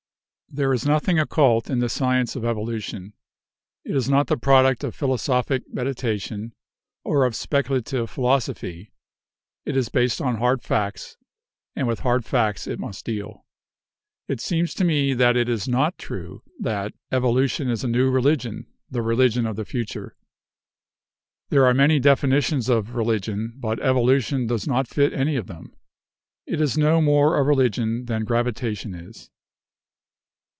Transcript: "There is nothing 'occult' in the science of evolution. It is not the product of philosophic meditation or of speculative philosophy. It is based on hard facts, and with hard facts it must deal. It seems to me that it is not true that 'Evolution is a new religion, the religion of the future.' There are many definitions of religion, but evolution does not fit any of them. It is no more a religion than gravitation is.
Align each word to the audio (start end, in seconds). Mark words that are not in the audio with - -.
"There 0.53 0.73
is 0.73 0.85
nothing 0.85 1.17
'occult' 1.17 1.69
in 1.69 1.79
the 1.79 1.87
science 1.87 2.35
of 2.35 2.43
evolution. 2.43 3.13
It 3.85 3.95
is 3.95 4.09
not 4.09 4.27
the 4.27 4.35
product 4.35 4.83
of 4.83 4.93
philosophic 4.93 5.63
meditation 5.73 6.51
or 7.05 7.23
of 7.23 7.37
speculative 7.37 8.09
philosophy. 8.09 8.91
It 9.63 9.77
is 9.77 9.87
based 9.87 10.19
on 10.19 10.39
hard 10.39 10.61
facts, 10.61 11.15
and 11.73 11.87
with 11.87 12.01
hard 12.01 12.25
facts 12.25 12.67
it 12.67 12.79
must 12.81 13.05
deal. 13.05 13.45
It 14.27 14.41
seems 14.41 14.73
to 14.73 14.83
me 14.83 15.13
that 15.13 15.37
it 15.37 15.47
is 15.47 15.69
not 15.69 15.97
true 15.97 16.43
that 16.59 16.93
'Evolution 17.13 17.69
is 17.69 17.85
a 17.85 17.87
new 17.87 18.09
religion, 18.11 18.65
the 18.89 19.01
religion 19.01 19.45
of 19.45 19.55
the 19.55 19.63
future.' 19.63 20.17
There 21.47 21.65
are 21.65 21.73
many 21.73 21.97
definitions 21.97 22.67
of 22.67 22.95
religion, 22.95 23.53
but 23.55 23.79
evolution 23.79 24.47
does 24.47 24.67
not 24.67 24.89
fit 24.89 25.13
any 25.13 25.37
of 25.37 25.47
them. 25.47 25.73
It 26.45 26.59
is 26.59 26.77
no 26.77 26.99
more 26.99 27.37
a 27.37 27.41
religion 27.41 28.03
than 28.07 28.25
gravitation 28.25 28.93
is. 28.93 29.29